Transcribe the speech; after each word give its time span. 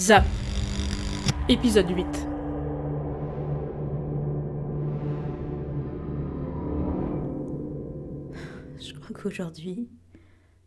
Zap. 0.00 0.24
Épisode 1.50 1.90
8. 1.90 2.06
Je 8.80 8.94
crois 8.94 9.20
qu'aujourd'hui, 9.20 9.90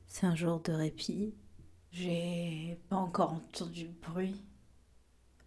c'est 0.05 0.27
un 0.27 0.35
jour 0.35 0.59
de 0.59 0.71
répit. 0.71 1.33
J'ai 1.91 2.77
pas 2.89 2.97
encore 2.97 3.33
entendu 3.33 3.85
de 3.85 4.07
bruit. 4.07 4.39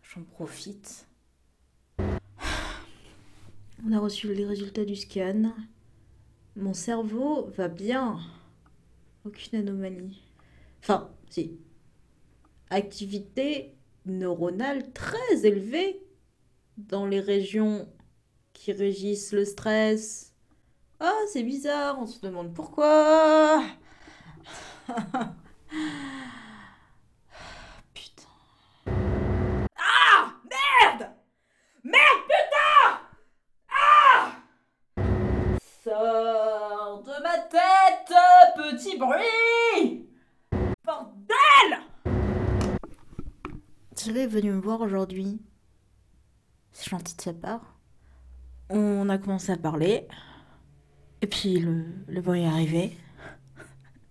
J'en 0.03 0.25
profite. 0.25 1.07
On 3.87 3.93
a 3.93 4.01
reçu 4.01 4.35
les 4.35 4.47
résultats 4.47 4.85
du 4.85 4.97
scan. 4.97 5.53
Mon 6.57 6.75
cerveau 6.75 7.53
va 7.57 7.69
bien. 7.69 8.19
Aucune 9.25 9.61
anomalie. 9.61 10.25
Enfin, 10.83 11.09
si. 11.31 11.61
Activité 12.69 13.76
neuronale 14.07 14.93
très 14.93 15.47
élevée 15.47 16.01
dans 16.77 17.07
les 17.07 17.21
régions 17.21 17.89
qui 18.53 18.73
régissent 18.73 19.33
le 19.33 19.45
stress. 19.45 20.33
Ah, 21.01 21.13
c'est 21.33 21.43
bizarre, 21.43 21.99
on 22.01 22.07
se 22.07 22.21
demande 22.21 22.55
pourquoi. 22.55 23.63
Putain. 27.95 28.23
Ah 29.77 30.33
Merde 30.45 31.11
Merde, 31.85 32.23
putain 32.25 33.01
Ah 33.69 34.33
Sors 35.85 37.03
de 37.03 37.23
ma 37.23 37.39
tête, 37.39 38.15
petit 38.57 38.97
bruit 38.97 40.09
Bordel 40.85 41.27
Est 44.17 44.27
venu 44.27 44.51
me 44.51 44.61
voir 44.61 44.81
aujourd'hui. 44.81 45.41
C'est 46.73 46.89
gentil 46.91 47.17
de 47.17 47.23
sa 47.23 47.33
part. 47.35 47.79
On 48.71 49.09
a 49.09 49.19
commencé 49.19 49.53
à 49.53 49.57
parler. 49.57 50.07
Et 51.23 51.27
puis 51.27 51.59
le, 51.59 51.85
le 52.09 52.21
bruit 52.23 52.43
est 52.43 52.47
arrivé. 52.47 52.97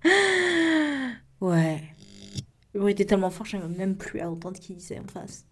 ouais. 1.42 1.83
Le 2.73 2.80
bruit 2.80 2.94
était 2.94 3.06
tellement 3.06 3.30
fort, 3.31 3.45
je 3.45 3.58
n'avais 3.58 3.76
même 3.76 3.98
plus 3.98 4.20
à 4.22 4.30
entendre 4.30 4.59
qu'il 4.59 4.78
disait 4.78 5.00
en 5.00 5.08
face. 5.08 5.45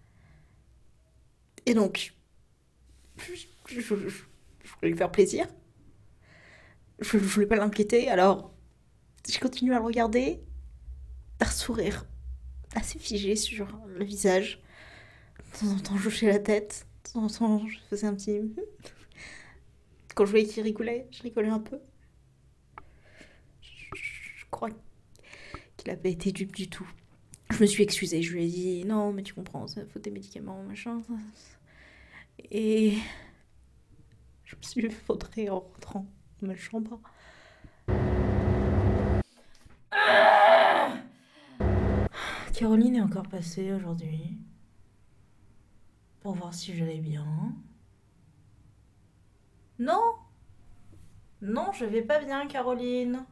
Et 1.65 1.73
donc, 1.73 2.13
je, 3.17 3.33
je- 3.67 3.81
je- 3.81 4.23
voulais 4.79 4.91
lui 4.91 4.97
faire 4.97 5.11
plaisir. 5.11 5.47
Je, 6.99 7.17
voulais 7.17 7.45
pas 7.47 7.55
l'inquiéter, 7.57 8.09
alors 8.09 8.53
j'ai 9.29 9.39
continué 9.39 9.75
à 9.75 9.79
le 9.79 9.85
regarder. 9.85 10.41
Un 11.39 11.45
sourire 11.45 12.05
assez 12.75 12.99
figé 12.99 13.35
sur 13.35 13.67
le 13.87 14.03
visage. 14.03 14.59
De 15.37 15.59
temps 15.59 15.71
en 15.71 15.79
temps, 15.79 15.97
je 15.97 16.07
hochais 16.07 16.27
la 16.27 16.39
tête. 16.39 16.85
De 17.05 17.11
temps 17.11 17.25
en 17.25 17.29
temps, 17.29 17.67
je 17.67 17.79
faisais 17.89 18.07
un 18.07 18.15
petit. 18.15 18.39
Quand 20.15 20.25
je 20.25 20.31
voyais 20.31 20.45
qu'il 20.45 20.63
rigolait, 20.63 21.07
je 21.11 21.23
rigolais 21.23 21.49
un 21.49 21.59
peu. 21.59 21.79
Je, 23.61 24.45
crois 24.51 24.69
qu'il 25.77 25.91
n'a 25.91 25.97
pas 25.97 26.09
été 26.09 26.31
dupe 26.31 26.55
du 26.55 26.69
tout. 26.69 26.87
Je 27.49 27.59
me 27.59 27.65
suis 27.65 27.83
excusée, 27.83 28.21
je 28.21 28.33
lui 28.33 28.45
ai 28.45 28.47
dit 28.47 28.85
non, 28.85 29.11
mais 29.11 29.23
tu 29.23 29.33
comprends, 29.33 29.67
ça 29.67 29.81
faut 29.87 29.99
des 29.99 30.11
médicaments, 30.11 30.61
machin. 30.63 31.01
Et 32.51 32.97
je 34.43 34.55
me 34.55 34.61
suis 34.61 34.85
effondrée 34.85 35.49
en 35.49 35.59
rentrant 35.59 36.05
dans 36.41 36.47
ma 36.47 36.55
chambre. 36.55 36.99
Caroline 42.63 42.95
est 42.95 43.01
encore 43.01 43.27
passée 43.27 43.73
aujourd'hui 43.73 44.37
pour 46.21 46.33
voir 46.33 46.53
si 46.53 46.73
j'allais 46.73 47.01
bien. 47.01 47.27
Non 49.79 50.15
Non, 51.41 51.73
je 51.73 51.83
vais 51.83 52.03
pas 52.03 52.19
bien, 52.23 52.47
Caroline. 52.47 53.25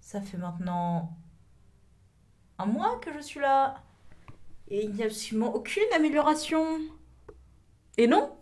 Ça 0.00 0.20
fait 0.20 0.38
maintenant 0.38 1.16
un 2.58 2.66
mois 2.66 2.98
que 2.98 3.12
je 3.12 3.20
suis 3.20 3.38
là. 3.38 3.76
Et 4.66 4.86
il 4.86 4.90
n'y 4.90 5.04
a 5.04 5.06
absolument 5.06 5.54
aucune 5.54 5.84
amélioration. 5.94 6.80
Et 7.96 8.08
non 8.08 8.36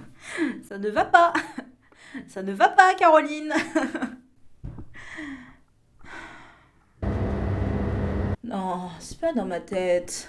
Ça 0.68 0.76
ne 0.76 0.90
va 0.90 1.06
pas 1.06 1.32
Ça 2.28 2.42
ne 2.42 2.52
va 2.52 2.68
pas, 2.68 2.94
Caroline 2.96 3.54
Non, 8.50 8.90
c'est 8.98 9.20
pas 9.20 9.32
dans 9.32 9.46
ma 9.46 9.60
tête. 9.60 10.28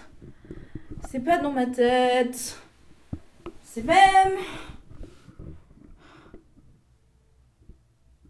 C'est 1.09 1.21
pas 1.21 1.39
dans 1.39 1.51
ma 1.51 1.65
tête. 1.65 2.55
C'est 3.63 3.81
même... 3.81 4.37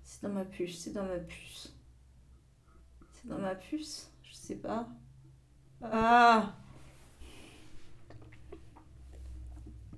C'est 0.01 0.23
dans 0.23 0.29
ma 0.29 0.45
puce, 0.45 0.79
c'est 0.79 0.93
dans 0.93 1.03
ma 1.03 1.17
puce. 1.17 1.75
C'est 3.11 3.27
dans 3.27 3.39
ma 3.39 3.53
puce 3.53 4.09
Je 4.23 4.33
sais 4.33 4.55
pas. 4.55 4.87
Ah 5.83 6.55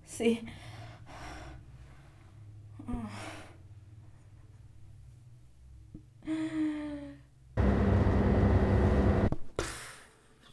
C'est... 0.08 0.42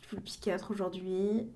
Je 0.02 0.08
suis 0.08 0.09
psychiatre 0.20 0.70
aujourd'hui. 0.70 1.48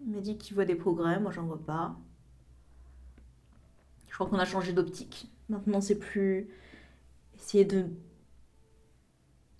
Il 0.00 0.10
m'a 0.10 0.20
dit 0.20 0.38
qu'il 0.38 0.54
voit 0.54 0.64
des 0.64 0.76
progrès, 0.76 1.18
moi 1.20 1.32
j'en 1.32 1.44
vois 1.44 1.62
pas. 1.64 1.96
Je 4.08 4.14
crois 4.14 4.28
qu'on 4.28 4.38
a 4.38 4.44
changé 4.44 4.72
d'optique. 4.72 5.30
Maintenant 5.48 5.80
c'est 5.80 5.98
plus 5.98 6.48
essayer 7.36 7.64
de 7.64 7.90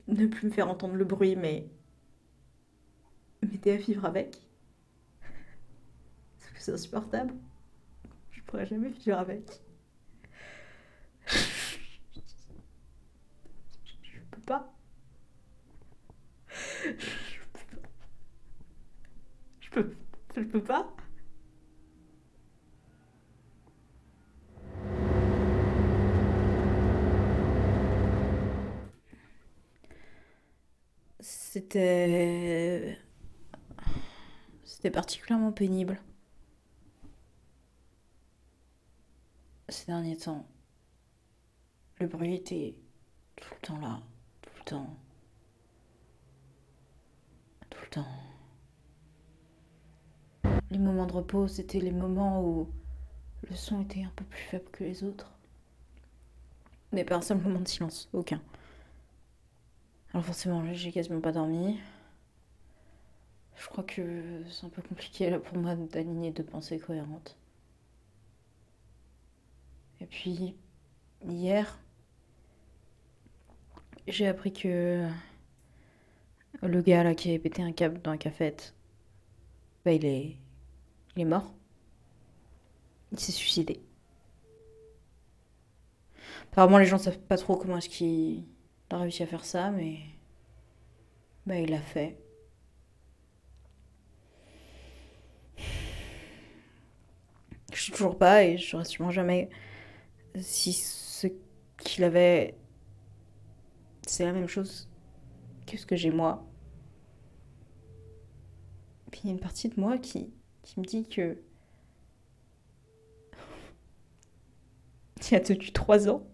ne 0.08 0.26
plus 0.26 0.48
me 0.48 0.52
faire 0.52 0.68
entendre 0.68 0.94
le 0.94 1.04
bruit, 1.04 1.36
mais 1.36 1.68
m'aider 3.42 3.72
à 3.72 3.76
vivre 3.76 4.04
avec. 4.04 4.42
Parce 6.38 6.50
que 6.52 6.60
c'est 6.60 6.72
insupportable. 6.72 7.34
Je 8.32 8.42
pourrais 8.42 8.66
jamais 8.66 8.88
vivre 8.88 9.18
avec. 9.18 9.62
Je 14.02 14.20
peux 14.30 14.40
pas. 14.40 14.72
Je 19.60 19.70
peux, 19.70 19.94
je 20.38 20.44
peux 20.44 20.62
pas. 20.62 20.94
C'était. 31.20 32.98
C'était 34.64 34.90
particulièrement 34.90 35.52
pénible. 35.52 36.00
Ces 39.68 39.86
derniers 39.86 40.16
temps, 40.16 40.46
le 42.00 42.06
bruit 42.06 42.34
était 42.34 42.74
tout 43.36 43.54
le 43.54 43.60
temps 43.66 43.78
là, 43.80 44.00
tout 44.42 44.50
le 44.58 44.64
temps. 44.64 44.96
Tout 47.70 47.80
le 47.82 47.90
temps. 47.90 48.27
Les 50.70 50.78
moments 50.78 51.06
de 51.06 51.12
repos, 51.12 51.48
c'était 51.48 51.80
les 51.80 51.92
moments 51.92 52.42
où 52.42 52.68
le 53.48 53.56
son 53.56 53.82
était 53.82 54.02
un 54.02 54.12
peu 54.14 54.24
plus 54.24 54.42
faible 54.42 54.68
que 54.70 54.84
les 54.84 55.02
autres. 55.04 55.32
Mais 56.92 57.04
pas 57.04 57.16
un 57.16 57.22
seul 57.22 57.38
moment 57.38 57.60
de 57.60 57.68
silence, 57.68 58.08
aucun. 58.12 58.42
Alors 60.12 60.24
forcément, 60.24 60.64
j'ai 60.72 60.92
quasiment 60.92 61.20
pas 61.20 61.32
dormi. 61.32 61.78
Je 63.56 63.66
crois 63.68 63.84
que 63.84 64.42
c'est 64.50 64.66
un 64.66 64.70
peu 64.70 64.82
compliqué 64.82 65.30
là 65.30 65.38
pour 65.38 65.58
moi 65.58 65.74
d'aligner 65.74 66.30
deux 66.30 66.44
pensées 66.44 66.78
cohérentes. 66.78 67.36
Et 70.00 70.06
puis, 70.06 70.54
hier, 71.26 71.78
j'ai 74.06 74.28
appris 74.28 74.52
que 74.52 75.08
le 76.62 76.82
gars 76.82 77.04
là 77.04 77.14
qui 77.14 77.30
avait 77.30 77.38
pété 77.38 77.62
un 77.62 77.72
câble 77.72 78.00
dans 78.02 78.12
la 78.12 78.18
cafette, 78.18 78.74
bah 79.84 79.92
il 79.92 80.04
est, 80.04 80.36
il 81.18 81.22
est 81.22 81.24
mort. 81.24 81.52
Il 83.10 83.18
s'est 83.18 83.32
suicidé. 83.32 83.80
Apparemment, 86.52 86.78
les 86.78 86.86
gens 86.86 86.98
savent 86.98 87.18
pas 87.18 87.36
trop 87.36 87.56
comment 87.56 87.78
est-ce 87.78 87.88
qu'il 87.88 88.44
a 88.90 88.98
réussi 88.98 89.24
à 89.24 89.26
faire 89.26 89.44
ça, 89.44 89.70
mais 89.72 89.98
bah 91.44 91.58
il 91.58 91.70
l'a 91.70 91.80
fait. 91.80 92.18
Je 97.72 97.84
sais 97.84 97.92
toujours 97.92 98.16
pas 98.16 98.44
et 98.44 98.56
je 98.56 98.70
saurai 98.70 98.84
sûrement 98.84 99.10
jamais 99.10 99.50
si 100.36 100.72
ce 100.72 101.26
qu'il 101.78 102.04
avait 102.04 102.56
c'est 104.06 104.24
la 104.24 104.32
même 104.32 104.48
chose 104.48 104.88
que 105.66 105.76
ce 105.76 105.84
que 105.84 105.96
j'ai 105.96 106.10
moi. 106.10 106.46
Puis 109.10 109.22
il 109.24 109.26
y 109.26 109.30
a 109.30 109.32
une 109.32 109.40
partie 109.40 109.68
de 109.68 109.78
moi 109.78 109.98
qui, 109.98 110.32
qui 110.68 110.80
me 110.80 110.84
dit 110.84 111.08
que. 111.08 111.38
qui 115.20 115.34
a 115.34 115.40
tenu 115.40 115.72
trois 115.72 116.08
ans. 116.08 116.26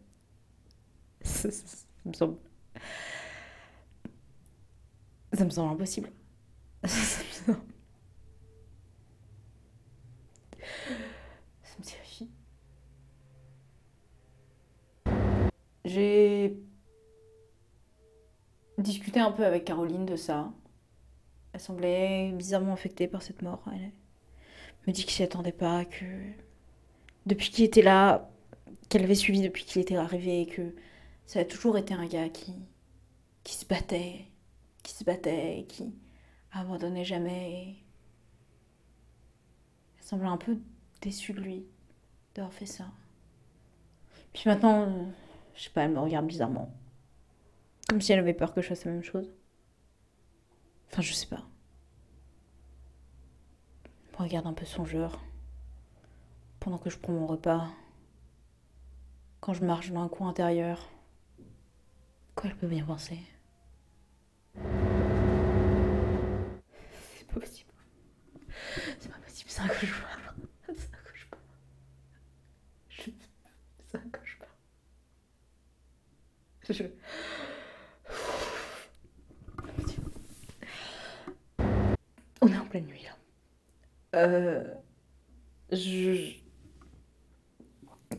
Ça, 1.23 1.51
ça- 1.51 1.67
ça 1.67 1.87
me 2.05 2.13
semble. 2.13 2.37
Ça 5.33 5.45
me 5.45 5.51
semble 5.51 5.73
impossible. 5.73 6.11
Ça 6.85 7.23
me 7.23 7.55
semble- 7.55 7.61
Ça 11.63 11.75
me 11.79 11.85
terrifie. 11.85 12.31
J'ai 15.85 16.57
discuté 18.79 19.21
un 19.21 19.33
peu 19.33 19.45
avec 19.45 19.65
Caroline 19.65 20.07
de 20.07 20.17
ça. 20.17 20.53
Elle 21.53 21.61
semblait 21.61 22.33
bizarrement 22.33 22.73
affectée 22.73 23.07
par 23.09 23.23
cette 23.23 23.43
mort. 23.43 23.63
Elle 23.73 23.93
me 24.87 24.93
dit 24.93 25.05
qu'elle 25.05 25.15
s'y 25.15 25.23
attendait 25.23 25.53
pas, 25.53 25.85
que 25.85 26.05
depuis 27.27 27.51
qu'il 27.51 27.65
était 27.65 27.83
là, 27.83 28.31
qu'elle 28.89 29.05
avait 29.05 29.15
suivi 29.15 29.41
depuis 29.43 29.65
qu'il 29.65 29.81
était 29.81 29.97
arrivé, 29.97 30.47
que 30.47 30.75
ça 31.27 31.41
a 31.41 31.45
toujours 31.45 31.79
été 31.79 31.95
un 31.95 32.07
gars 32.07 32.29
qui, 32.29 32.53
qui 33.43 33.55
se 33.55 33.65
battait, 33.65 34.27
qui 34.83 34.93
se 34.93 35.05
battait, 35.05 35.65
qui 35.69 35.95
abandonnait 36.53 37.05
jamais. 37.05 37.77
Elle 39.99 40.05
semblait 40.05 40.29
un 40.29 40.37
peu 40.37 40.59
déçue 41.01 41.33
de 41.33 41.41
lui 41.41 41.67
d'avoir 42.35 42.53
fait 42.53 42.67
ça. 42.67 42.85
Puis 44.33 44.45
maintenant, 44.47 44.83
euh, 44.83 45.05
je 45.55 45.65
sais 45.65 45.71
pas, 45.71 45.83
elle 45.83 45.93
me 45.93 46.01
regarde 46.01 46.27
bizarrement. 46.27 46.73
Comme 47.89 48.01
si 48.01 48.13
elle 48.13 48.19
avait 48.19 48.35
peur 48.35 48.53
que 48.53 48.61
je 48.61 48.69
fasse 48.69 48.85
la 48.85 48.93
même 48.93 49.05
chose. 49.05 49.31
Enfin, 50.91 51.03
je 51.03 51.13
sais 51.13 51.27
pas. 51.27 51.47
Me 54.19 54.23
regarde 54.25 54.47
un 54.47 54.53
peu 54.53 54.65
songeur. 54.65 55.21
Pendant 56.61 56.79
que 56.79 56.91
je 56.91 56.99
prends 56.99 57.13
mon 57.13 57.27
repas. 57.27 57.69
Quand 59.41 59.55
je 59.55 59.65
marche 59.65 59.91
dans 59.91 60.03
un 60.03 60.09
coin 60.09 60.29
intérieur. 60.29 60.89
Quoi 62.35 62.51
elle 62.51 62.57
peut 62.57 62.67
bien 62.67 62.85
penser 62.85 63.19
C'est? 64.55 67.27
Pas 67.27 67.41
possible. 67.41 67.71
C'est 69.01 69.11
pas 69.11 69.19
possible, 69.19 69.51
c'est 69.51 69.61
un 69.61 69.69
cauchemar. 69.69 70.19
C'est 70.69 70.95
un 70.95 71.11
cauchemar. 71.11 71.41
Je- 72.89 73.11
C'est 73.87 73.99
un 73.99 74.09
cauchemar. 74.11 74.49
Je... 76.71 76.85
On 82.41 82.49
est 82.49 82.57
en 82.59 82.67
pleine 82.67 82.87
nuit 82.87 83.03
là. 83.03 83.11
Euh... 84.15 84.65
Je... 85.71 86.35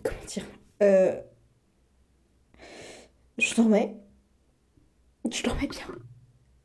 Comment 0.04 0.26
dire 0.28 0.46
euh... 0.84 1.22
Je 3.38 3.56
dormais. 3.56 3.98
Je 5.30 5.44
dormais 5.44 5.68
bien. 5.68 5.88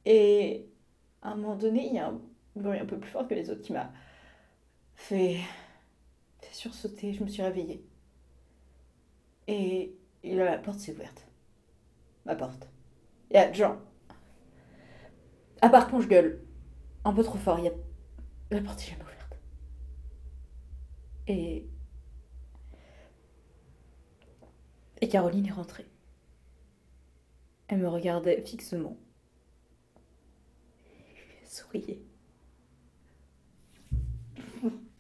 Et 0.05 0.69
à 1.23 1.31
un 1.31 1.37
moment 1.37 1.57
donné, 1.57 1.87
il 1.87 1.95
y 1.95 1.99
a 1.99 2.09
un 2.09 2.21
bruit 2.57 2.79
un 2.79 2.87
peu 2.87 2.99
plus 2.99 3.11
fort 3.11 3.27
que 3.29 3.35
les 3.35 3.51
autres 3.51 3.63
qui 3.63 3.73
m'a 3.73 3.93
fait... 4.95 5.39
fait 6.41 6.55
sursauter. 6.55 7.13
Je 7.13 7.23
me 7.25 7.29
suis 7.29 7.43
réveillée. 7.43 7.85
Et, 9.47 9.97
là, 10.23 10.45
la 10.45 10.59
porte 10.59 10.79
s'est 10.79 10.93
ouverte. 10.93 11.27
Ma 12.25 12.37
porte. 12.37 12.69
Il 13.31 13.35
y 13.35 13.39
a 13.39 13.53
genre... 13.53 13.77
À 15.63 15.69
part 15.69 15.91
quand 15.91 16.01
je 16.01 16.09
gueule 16.09 16.43
un 17.05 17.13
peu 17.13 17.23
trop 17.23 17.39
fort, 17.39 17.59
il 17.59 17.65
y 17.67 17.69
a... 17.69 17.73
La 18.51 18.61
porte 18.61 18.81
est 18.81 18.91
jamais 18.91 19.03
ouverte. 19.03 19.20
Et... 21.31 21.65
Et 25.01 25.09
Caroline 25.09 25.47
est 25.47 25.53
rentrée. 25.53 25.87
Elle 27.69 27.79
me 27.79 27.89
regardait 27.89 28.43
fixement. 28.43 28.97
Elle 31.41 31.49
souriait. 31.49 32.03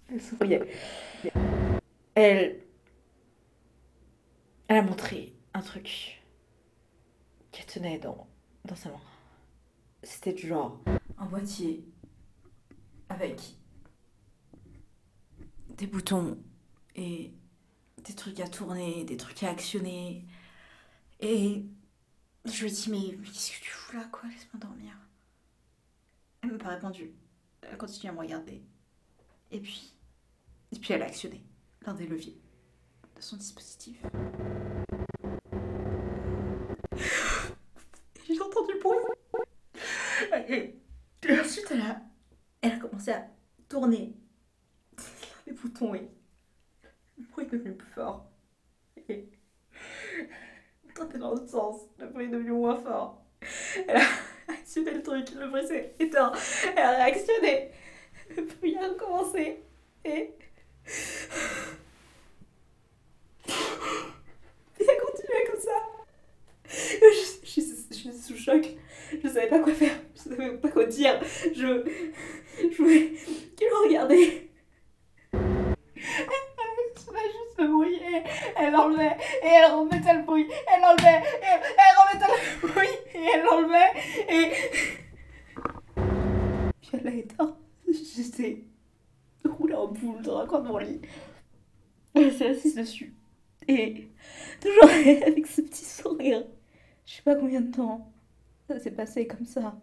Elle 0.08 0.22
souriait. 0.22 0.70
Elle... 2.14 2.62
Elle 4.68 4.76
a 4.76 4.82
montré 4.82 5.34
un 5.52 5.62
truc 5.62 6.22
qu'elle 7.50 7.66
tenait 7.66 7.98
dans, 7.98 8.28
dans 8.66 8.76
sa 8.76 8.90
main. 8.90 9.00
C'était 10.04 10.32
du 10.32 10.46
genre 10.46 10.80
un 11.18 11.26
boîtier 11.26 11.84
avec 13.08 13.56
des 15.80 15.86
boutons 15.86 16.36
et 16.94 17.32
des 18.04 18.14
trucs 18.14 18.38
à 18.40 18.48
tourner, 18.48 19.04
des 19.04 19.16
trucs 19.16 19.42
à 19.42 19.48
actionner. 19.48 20.26
Et 21.20 21.64
je 22.44 22.64
lui 22.64 22.70
ai 22.70 22.70
dit, 22.70 22.90
mais 22.90 23.16
qu'est-ce 23.24 23.52
que 23.52 23.64
tu 23.64 23.70
fous 23.70 23.96
là, 23.96 24.04
quoi? 24.12 24.28
Laisse-moi 24.28 24.60
dormir. 24.60 24.92
Elle 26.42 26.52
m'a 26.52 26.58
pas 26.58 26.68
répondu. 26.68 27.14
Elle 27.62 27.78
continue 27.78 28.10
à 28.10 28.12
me 28.12 28.18
regarder. 28.18 28.62
Et 29.50 29.58
puis, 29.58 29.96
et 30.70 30.78
puis 30.78 30.92
elle 30.92 31.02
a 31.02 31.06
actionné 31.06 31.42
l'un 31.86 31.94
des 31.94 32.06
leviers 32.06 32.38
de 33.16 33.22
son 33.22 33.38
dispositif. 33.38 34.02
J'ai 38.26 38.40
entendu 38.40 38.74
le 38.74 38.80
bruit. 38.80 38.98
Et, 40.46 40.78
et 41.26 41.40
ensuite, 41.40 41.68
elle 41.70 41.80
a, 41.80 42.02
elle 42.60 42.72
a 42.72 42.78
commencé 42.78 43.12
à 43.12 43.26
tourner 43.66 44.14
les 45.46 45.52
boutons 45.54 45.94
et 45.94 46.08
le 47.18 47.24
bruit 47.24 47.44
est 47.46 47.50
devenu 47.50 47.74
plus 47.74 47.90
fort. 47.90 48.30
Et 49.08 49.28
quand 50.94 51.16
dans 51.18 51.30
l'autre 51.30 51.48
sens, 51.48 51.80
le 51.98 52.06
bruit 52.06 52.26
est 52.26 52.28
devenu 52.28 52.52
moins 52.52 52.76
fort. 52.76 53.24
Elle 53.88 53.96
a 53.96 54.06
actionné 54.48 54.92
s'est 55.66 55.94
éteint. 55.98 56.32
Elle 56.76 56.82
a 56.82 57.04
réactionné. 57.04 57.70
Le 58.36 58.42
bruit 58.42 58.76
a 58.76 58.88
recommencé. 58.88 59.62
Et. 60.04 60.10
Et 60.10 60.32
elle 64.78 65.50
comme 65.50 65.60
ça. 65.60 65.78
Je, 66.68 67.44
je 67.44 67.94
suis 67.94 68.12
sous 68.12 68.36
choc. 68.36 68.66
Je 69.22 69.28
savais 69.28 69.48
pas 69.48 69.58
quoi 69.58 69.74
faire. 69.74 69.96
Je 70.14 70.30
savais 70.30 70.56
pas 70.58 70.68
quoi 70.68 70.84
dire. 70.84 71.20
Je. 71.54 71.84
Je 72.58 72.76
voulais 72.76 73.12
qu'il 73.56 73.66
me 73.68 73.88
regardait. 73.88 74.48
Elle 75.32 75.40
faisait 76.94 77.28
juste 77.28 77.58
le 77.58 77.68
bruit 77.68 77.94
et 77.94 78.22
elle 78.56 78.76
enlevait 78.76 79.16
et 79.42 79.46
elle 79.46 79.72
remettait 79.72 80.14
le 80.14 80.22
bruit. 80.22 80.48
Elle 80.66 80.84
enlevait 80.84 81.22
et 81.40 81.46
elle 81.46 81.96
remettait 81.98 82.32
le 82.62 82.68
bruit 82.68 82.96
et 83.14 83.24
elle 83.34 83.46
enlevait 83.48 83.92
et. 84.28 84.52
Éteint. 86.92 87.56
J'étais 87.88 88.64
roulée 89.44 89.74
en 89.74 89.88
boule 89.88 90.22
dans 90.22 90.38
un 90.38 90.46
coin 90.46 90.60
de 90.60 90.68
mon 90.68 90.78
lit. 90.78 91.00
S'est 92.14 92.50
assise 92.50 92.74
dessus. 92.74 93.14
Et 93.68 94.08
toujours 94.60 94.84
avec 95.26 95.46
ce 95.46 95.60
petit 95.62 95.84
sourire. 95.84 96.44
Je 97.06 97.14
sais 97.14 97.22
pas 97.22 97.34
combien 97.34 97.60
de 97.60 97.70
temps 97.70 98.12
ça 98.68 98.78
s'est 98.78 98.90
passé 98.90 99.26
comme 99.26 99.46
ça. 99.46 99.80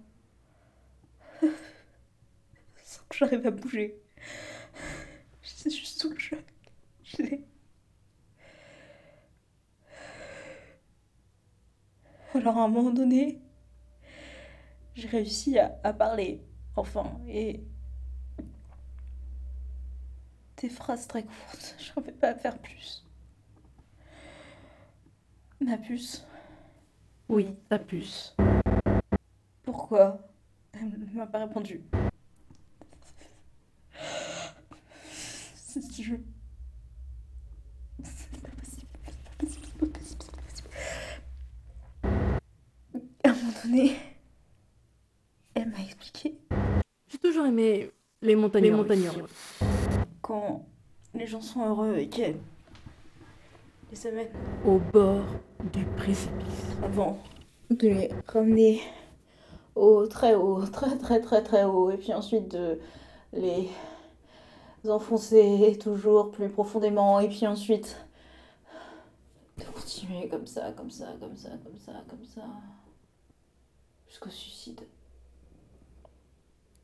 Sans 1.41 3.03
que 3.09 3.17
j'arrive 3.17 3.45
à 3.47 3.51
bouger. 3.51 4.01
J'étais 5.41 5.69
juste 5.69 6.01
sous 6.01 6.09
le 6.09 6.19
choc. 6.19 6.43
Je 7.03 7.23
l'ai. 7.23 7.43
Alors 12.33 12.57
à 12.57 12.63
un 12.63 12.67
moment 12.67 12.91
donné, 12.91 13.41
j'ai 14.95 15.07
réussi 15.07 15.57
à 15.57 15.93
parler, 15.93 16.46
enfin, 16.77 17.19
et 17.27 17.63
des 20.61 20.69
phrases 20.69 21.07
très 21.07 21.23
courtes. 21.23 21.75
Je 21.79 21.89
n'arrivais 21.89 22.11
pas 22.17 22.35
faire 22.35 22.57
plus. 22.59 23.03
Ma 25.59 25.77
puce. 25.77 26.25
Oui, 27.29 27.55
ta 27.67 27.79
puce. 27.79 28.35
Pourquoi? 29.63 30.19
Elle 30.73 30.89
ne 30.89 31.17
m'a 31.17 31.27
pas 31.27 31.39
répondu. 31.39 31.81
Je... 35.99 36.15
C'est 38.03 38.41
pas 38.41 38.49
possible. 38.49 38.87
C'est 39.03 39.23
pas 39.23 39.35
possible. 39.39 39.61
C'est 39.63 39.77
pas 39.77 39.85
possible. 39.87 40.25
C'est 40.29 40.31
pas 40.31 40.41
possible. 40.41 40.69
À 43.23 43.29
un 43.29 43.33
moment 43.33 43.53
donné, 43.63 43.97
elle 45.55 45.69
m'a 45.69 45.81
expliqué 45.81 46.37
Aimé 47.57 47.91
les 48.21 48.35
montagnes 48.35 48.65
les 48.65 48.69
montagnes 48.71 49.09
quand 50.21 50.63
les 51.15 51.25
gens 51.25 51.41
sont 51.41 51.65
heureux 51.65 51.97
et 51.97 52.07
qu'elles 52.07 52.37
les 53.89 54.05
amènent 54.05 54.29
Au 54.63 54.77
bord 54.77 55.25
du 55.73 55.83
précipice. 55.97 56.77
avant 56.83 57.17
de 57.71 57.87
les 57.87 58.11
ramener 58.27 58.79
au 59.73 60.05
très 60.05 60.35
haut, 60.35 60.63
très 60.67 60.99
très 60.99 61.19
très 61.19 61.41
très 61.41 61.63
haut, 61.63 61.89
et 61.89 61.97
puis 61.97 62.13
ensuite 62.13 62.47
de 62.47 62.79
les 63.33 63.69
enfoncer 64.87 65.79
toujours 65.81 66.29
plus 66.29 66.49
profondément 66.49 67.19
et 67.19 67.27
puis 67.27 67.47
ensuite 67.47 67.97
de 69.57 69.63
continuer 69.63 70.27
comme 70.27 70.45
ça, 70.45 70.73
comme 70.73 70.91
ça, 70.91 71.07
comme 71.19 71.35
ça, 71.35 71.49
comme 71.63 71.79
ça, 71.79 72.03
comme 72.07 72.23
ça, 72.23 72.43
jusqu'au 74.07 74.29
suicide. 74.29 74.81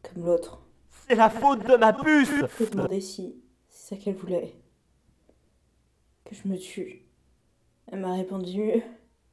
Comme 0.03 0.25
l'autre. 0.25 0.61
C'est 1.07 1.15
la 1.15 1.29
faute 1.29 1.65
de 1.67 1.75
ma 1.75 1.93
puce 1.93 2.29
Je 2.29 2.35
lui 2.35 2.63
ai 2.65 2.69
demandé 2.69 3.01
si 3.01 3.35
c'est 3.69 3.95
ça 3.95 4.01
qu'elle 4.01 4.15
voulait. 4.15 4.53
Que 6.25 6.35
je 6.35 6.47
me 6.47 6.57
tue. 6.57 7.05
Elle 7.87 7.99
m'a 7.99 8.13
répondu 8.13 8.81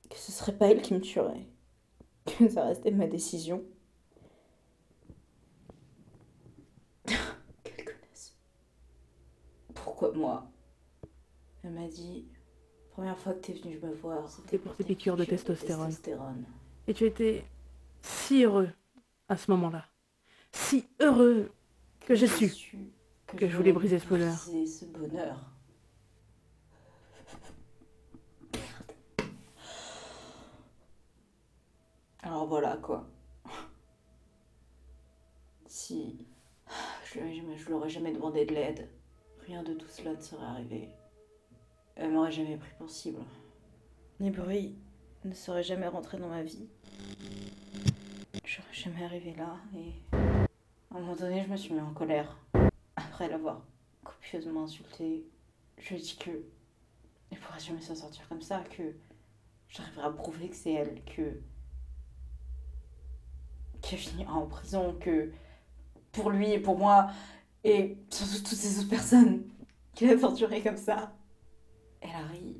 que 0.08 0.16
ce 0.16 0.32
serait 0.32 0.56
pas 0.56 0.68
elle 0.70 0.82
qui 0.82 0.94
me 0.94 1.00
tuerait. 1.00 1.46
Que 2.26 2.48
ça 2.48 2.64
restait 2.64 2.90
ma 2.90 3.06
décision. 3.06 3.62
Quelle 7.06 7.84
connasse. 7.84 8.36
Pourquoi 9.74 10.12
moi? 10.12 10.50
Elle 11.62 11.70
m'a 11.72 11.88
dit 11.88 12.26
Première 12.90 13.18
fois 13.18 13.32
que 13.34 13.40
t'es 13.40 13.52
venue 13.54 13.78
me 13.78 13.92
voir, 13.94 14.28
C'était 14.28 14.58
pour 14.58 14.74
tes 14.76 14.84
piqûres 14.84 15.16
de 15.16 15.24
testostérone. 15.24 15.86
testostérone. 15.86 16.44
Et 16.86 16.94
tu 16.94 17.04
étais 17.06 17.44
si 18.02 18.44
heureux 18.44 18.70
à 19.28 19.36
ce 19.36 19.50
moment-là. 19.52 19.84
Si 20.52 20.86
heureux 21.00 21.50
que 22.00 22.14
j'ai 22.14 22.26
su. 22.26 22.76
que 23.36 23.48
je 23.48 23.56
voulais 23.56 23.72
briser 23.72 23.98
ce 23.98 24.06
bonheur. 24.06 24.34
briser 24.34 24.66
ce 24.66 24.84
bonheur. 24.86 25.38
Alors 32.22 32.46
voilà 32.46 32.76
quoi. 32.76 33.06
Si 35.66 36.26
je 37.04 37.14
lui 37.14 37.20
aurais 37.24 37.34
jamais- 37.34 37.56
je 37.56 37.66
lui 37.66 37.72
aurais 37.74 37.88
jamais 37.88 38.12
demandé 38.12 38.44
de 38.44 38.54
l'aide, 38.54 38.88
rien 39.46 39.62
de 39.62 39.72
tout 39.74 39.88
cela 39.88 40.12
ne 40.14 40.20
serait 40.20 40.44
arrivé. 40.44 40.90
Elle 41.96 42.12
m'aurait 42.12 42.32
jamais 42.32 42.56
pris 42.56 42.70
pour 42.78 42.90
cible. 42.90 43.20
Les 44.20 44.30
bruits 44.30 44.76
ne 45.24 45.32
seraient 45.34 45.62
jamais 45.62 45.88
rentrés 45.88 46.18
dans 46.18 46.28
ma 46.28 46.42
vie. 46.42 46.68
J'aurais 48.44 48.72
jamais 48.72 49.04
arrivé 49.04 49.34
là 49.34 49.56
et 49.74 49.92
à 50.90 50.96
un 50.96 51.00
moment 51.00 51.14
donné, 51.14 51.42
je 51.44 51.48
me 51.48 51.56
suis 51.56 51.72
mis 51.72 51.80
en 51.80 51.92
colère. 51.92 52.36
Après 52.96 53.28
l'avoir 53.28 53.62
copieusement 54.02 54.64
insulté, 54.64 55.24
je 55.78 55.88
lui 55.88 55.96
ai 55.96 56.00
dit 56.00 56.16
que 56.16 56.30
elle 57.30 57.38
pourrait 57.38 57.60
jamais 57.60 57.80
s'en 57.80 57.94
sortir 57.94 58.28
comme 58.28 58.42
ça, 58.42 58.64
que 58.76 58.96
j'arriverai 59.68 60.06
à 60.06 60.10
prouver 60.10 60.48
que 60.48 60.56
c'est 60.56 60.72
elle, 60.72 61.02
que 61.04 61.40
qu'elle 63.80 63.98
finira 63.98 64.34
en 64.34 64.46
prison, 64.46 64.96
que 65.00 65.32
pour 66.12 66.30
lui 66.30 66.50
et 66.50 66.58
pour 66.58 66.76
moi, 66.76 67.10
et 67.62 67.96
surtout 68.10 68.38
toutes 68.38 68.58
ces 68.58 68.80
autres 68.80 68.88
personnes 68.88 69.44
qu'il 69.94 70.10
a 70.10 70.16
torturées 70.16 70.62
comme 70.62 70.76
ça. 70.76 71.14
Elle 72.00 72.10
a 72.10 72.26
ri. 72.26 72.56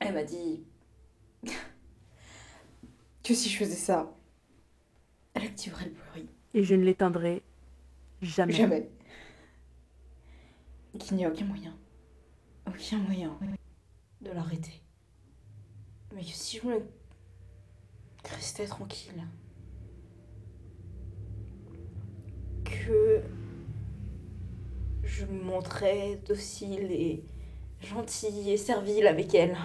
Elle 0.00 0.14
m'a 0.14 0.24
dit 0.24 0.64
que 3.24 3.34
si 3.34 3.48
je 3.48 3.56
faisais 3.56 3.74
ça, 3.74 4.14
elle 5.34 5.44
activerait 5.44 5.86
le 5.86 5.94
bruit. 6.10 6.28
Et 6.54 6.64
je 6.64 6.74
ne 6.74 6.84
l'éteindrai 6.84 7.42
jamais. 8.20 8.52
Jamais. 8.52 8.90
Qu'il 10.98 11.16
n'y 11.16 11.24
a 11.24 11.28
aucun 11.28 11.46
moyen, 11.46 11.74
aucun 12.66 12.98
moyen 12.98 13.38
de 14.20 14.30
l'arrêter. 14.30 14.82
Mais 16.14 16.20
que 16.20 16.28
si 16.28 16.58
je 16.58 16.66
me 16.66 16.82
restais 18.24 18.66
tranquille, 18.66 19.24
que 22.64 23.22
je 25.02 25.24
me 25.24 25.42
montrais 25.42 26.16
docile 26.26 26.90
et 26.92 27.24
gentille 27.80 28.50
et 28.50 28.56
servile 28.56 29.06
avec 29.06 29.34
elle. 29.34 29.56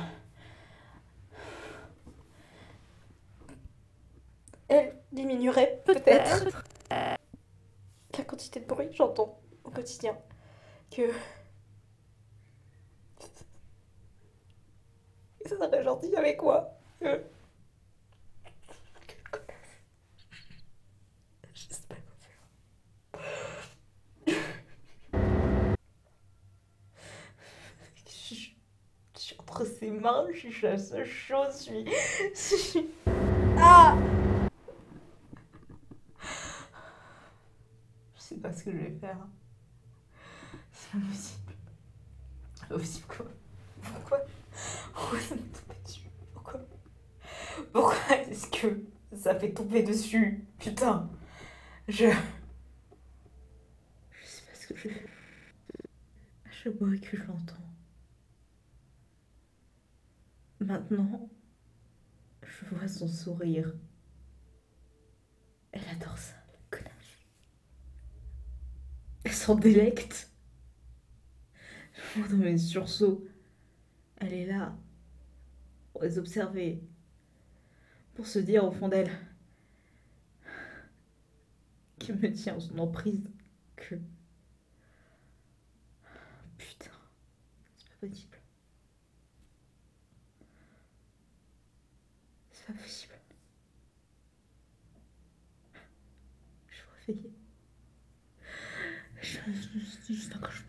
Elle 4.69 4.95
diminuerait 5.11 5.81
peut-être 5.85 6.63
la 6.89 7.17
quantité 8.25 8.59
de 8.59 8.65
bruit 8.65 8.89
j'entends 8.93 9.39
au 9.63 9.69
quotidien. 9.69 10.17
Que. 10.91 11.11
Ça 15.45 15.55
serait 15.57 15.83
gentil 15.83 16.15
avec 16.15 16.41
moi. 16.41 16.77
Que. 16.99 17.05
Je 21.53 21.61
sais 21.69 21.81
pas 21.87 21.95
quoi 21.95 22.15
faire. 22.19 22.41
Je, 27.95 29.19
suis 29.19 29.35
entre 29.39 29.65
ses 29.65 29.89
mains, 29.89 30.27
je 30.31 30.37
suis 30.37 30.51
chaud, 30.51 30.67
je 30.77 31.57
suis. 31.57 31.85
Je 32.33 32.55
suis. 32.55 32.89
Ah! 33.57 33.97
Sais 38.27 38.35
pas 38.35 38.51
ce 38.51 38.63
que 38.63 38.71
je 38.71 38.77
vais 38.77 38.91
faire. 38.99 39.17
C'est 40.71 40.91
pas 40.91 41.05
possible. 41.07 41.53
Pas 42.59 42.77
possible 42.77 43.05
quoi. 43.07 43.25
Pourquoi? 43.81 44.19
Pourquoi 44.93 45.19
tombé 45.19 45.79
dessus? 45.85 46.09
Pourquoi? 46.33 46.65
Pourquoi 47.71 48.17
est-ce 48.17 48.47
que 48.47 48.83
ça 49.15 49.39
fait 49.39 49.53
tomber 49.53 49.83
dessus? 49.83 50.45
Putain. 50.59 51.09
Je. 51.87 52.07
Je 54.11 54.25
sais 54.25 54.41
pas 54.45 54.55
ce 54.55 54.67
que 54.67 54.75
je. 54.77 54.89
À 54.89 56.51
chaque 56.51 56.77
fois 56.77 56.87
que 56.89 57.17
je 57.17 57.23
l'entends. 57.23 57.55
Maintenant, 60.59 61.29
je 62.43 62.65
vois 62.75 62.87
son 62.87 63.07
sourire. 63.07 63.73
Elle 65.71 65.87
adore 65.89 66.17
ça, 66.17 66.33
s'en 69.37 69.55
délecte. 69.55 70.31
Je 71.93 72.19
vois 72.19 72.27
dans 72.29 72.37
mes 72.37 72.57
sursauts. 72.57 73.25
Elle 74.17 74.33
est 74.33 74.45
là, 74.45 74.75
pour 75.93 76.03
les 76.03 76.17
observer, 76.17 76.81
pour 78.15 78.27
se 78.27 78.39
dire 78.39 78.65
au 78.65 78.71
fond 78.71 78.87
d'elle 78.89 79.11
qui 81.99 82.13
me 82.13 82.31
tient 82.31 82.59
son 82.59 82.79
emprise 82.79 83.29
que. 83.75 83.95
Putain, 86.57 86.91
c'est 87.77 87.89
pas 87.89 88.07
possible. 88.07 88.37
C'est 92.51 92.67
pas 92.67 92.73
possible. 92.73 93.16
Ты 100.07 100.13
же 100.13 100.29
так 100.29 100.45
аж 100.45 100.66